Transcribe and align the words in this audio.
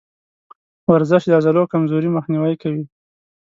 ورزش 0.93 1.23
د 1.27 1.31
عضلو 1.39 1.63
کمزوري 1.71 2.09
مخنیوی 2.17 2.55
کوي. 2.61 2.83